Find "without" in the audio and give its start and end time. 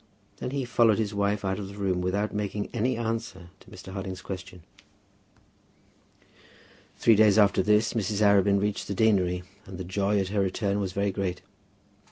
2.01-2.33